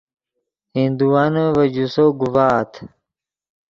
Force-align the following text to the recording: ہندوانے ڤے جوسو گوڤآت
ہندوانے 0.75 1.45
ڤے 1.55 1.65
جوسو 1.73 2.05
گوڤآت 2.19 2.71